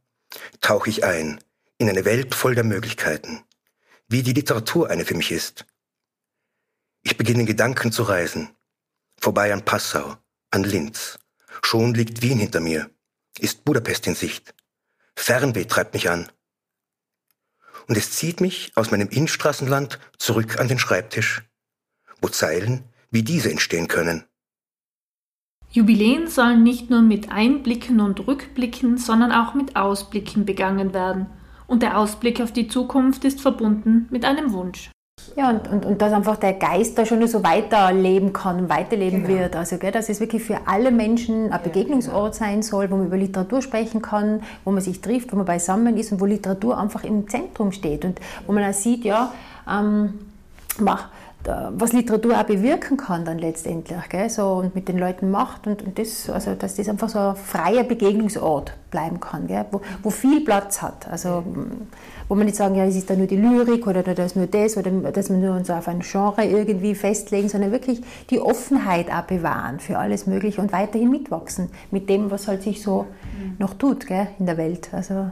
[0.62, 1.42] tauche ich ein
[1.78, 3.44] in eine Welt voll der Möglichkeiten,
[4.08, 5.66] wie die Literatur eine für mich ist.
[7.04, 8.50] Ich beginne in Gedanken zu reisen,
[9.20, 10.18] vorbei an Passau,
[10.50, 11.20] an Linz.
[11.62, 12.90] Schon liegt Wien hinter mir,
[13.38, 14.54] ist Budapest in Sicht.
[15.18, 16.30] Fernweh treibt mich an.
[17.88, 21.44] Und es zieht mich aus meinem Innenstraßenland zurück an den Schreibtisch,
[22.22, 24.26] wo Zeilen wie diese entstehen können.
[25.72, 31.28] Jubiläen sollen nicht nur mit Einblicken und Rückblicken, sondern auch mit Ausblicken begangen werden.
[31.66, 34.92] Und der Ausblick auf die Zukunft ist verbunden mit einem Wunsch.
[35.36, 39.24] Ja, und, und, und dass einfach der Geist da schon so weiterleben kann und weiterleben
[39.24, 39.40] genau.
[39.40, 39.56] wird.
[39.56, 43.18] Also, gell, dass es wirklich für alle Menschen ein Begegnungsort sein soll, wo man über
[43.18, 47.04] Literatur sprechen kann, wo man sich trifft, wo man beisammen ist und wo Literatur einfach
[47.04, 48.04] im Zentrum steht.
[48.04, 49.32] Und wo man auch sieht, ja,
[49.70, 50.14] ähm,
[50.80, 51.10] mach,
[51.44, 54.30] was Literatur auch bewirken kann dann letztendlich, gell?
[54.30, 57.36] So, und mit den Leuten macht und, und das, also dass das einfach so ein
[57.36, 59.66] freier Begegnungsort bleiben kann, gell?
[59.72, 61.08] Wo, wo viel Platz hat.
[61.08, 61.44] Also
[62.28, 64.48] wo man nicht sagen, ja, es ist da nur die Lyrik oder da ist nur
[64.48, 69.12] das oder dass wir nur uns auf ein Genre irgendwie festlegen, sondern wirklich die Offenheit
[69.12, 73.06] auch bewahren für alles Mögliche und weiterhin mitwachsen mit dem, was halt sich so
[73.60, 74.90] noch tut gell, in der Welt.
[74.92, 75.32] Also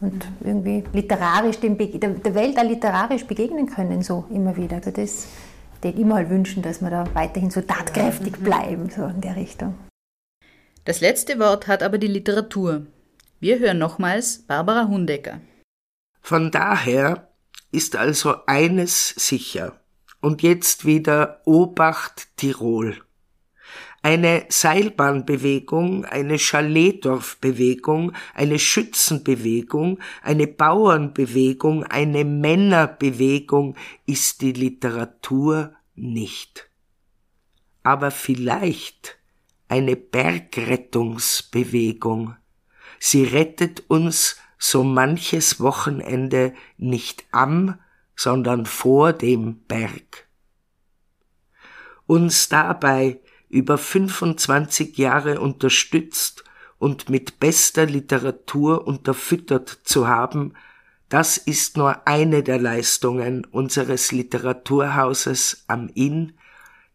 [0.00, 4.76] und irgendwie literarisch dem der Welt auch literarisch begegnen können, so immer wieder.
[4.76, 5.26] Also das
[5.82, 9.74] den immer halt wünschen, dass wir da weiterhin so tatkräftig bleiben, so in der Richtung.
[10.84, 12.86] Das letzte Wort hat aber die Literatur.
[13.38, 15.40] Wir hören nochmals Barbara Hundecker.
[16.20, 17.30] Von daher
[17.72, 19.80] ist also eines sicher.
[20.20, 23.00] Und jetzt wieder Obacht Tirol.
[24.02, 36.70] Eine Seilbahnbewegung, eine Chaletdorfbewegung, eine Schützenbewegung, eine Bauernbewegung, eine Männerbewegung ist die Literatur nicht.
[37.82, 39.18] Aber vielleicht
[39.68, 42.36] eine Bergrettungsbewegung.
[42.98, 47.78] Sie rettet uns so manches Wochenende nicht am,
[48.14, 50.28] sondern vor dem Berg.
[52.06, 56.44] Uns dabei über 25 Jahre unterstützt
[56.78, 60.52] und mit bester Literatur unterfüttert zu haben,
[61.08, 66.34] das ist nur eine der Leistungen unseres Literaturhauses am Inn,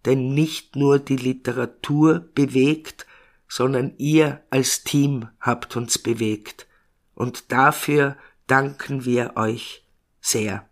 [0.05, 3.07] denn nicht nur die Literatur bewegt,
[3.49, 6.67] sondern ihr als Team habt uns bewegt.
[7.15, 9.83] Und dafür danken wir euch
[10.21, 10.65] sehr.